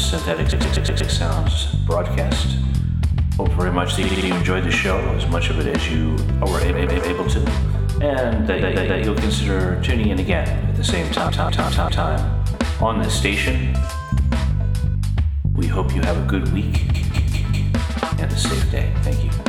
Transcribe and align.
Synthetic 0.00 0.48
Sounds 1.10 1.74
broadcast. 1.86 2.56
Hope 3.36 3.50
very 3.50 3.70
much 3.70 3.96
that 3.96 4.02
you 4.02 4.34
enjoyed 4.34 4.64
the 4.64 4.70
show, 4.70 4.98
as 5.10 5.26
much 5.28 5.50
of 5.50 5.58
it 5.60 5.66
as 5.76 5.90
you 5.90 6.16
were 6.40 6.60
able 6.60 7.28
to, 7.28 7.40
and 8.02 8.46
that, 8.46 9.04
you'll 9.04 9.14
consider 9.14 9.80
tuning 9.82 10.08
in 10.08 10.18
again 10.18 10.48
at 10.68 10.76
the 10.76 10.84
same 10.84 11.10
time, 11.12 11.32
time, 11.32 11.52
time, 11.52 11.72
time, 11.72 11.90
time 11.90 12.44
on 12.80 13.00
this 13.02 13.14
station. 13.14 13.74
We 15.54 15.66
hope 15.66 15.94
you 15.94 16.02
have 16.02 16.16
a 16.16 16.26
good 16.26 16.52
week 16.52 16.82
and 18.18 18.32
a 18.32 18.36
safe 18.36 18.70
day. 18.70 18.92
Thank 19.02 19.24
you. 19.24 19.39